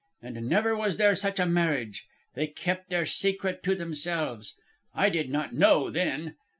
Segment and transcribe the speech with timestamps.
[0.23, 2.07] And never was there such a marriage.
[2.33, 4.55] They kept their secret to themselves.
[4.95, 6.37] I did not know, then.